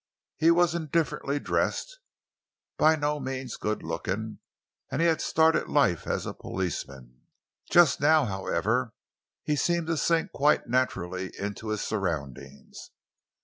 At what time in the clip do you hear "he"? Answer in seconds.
0.37-0.49, 4.99-5.07, 9.43-9.55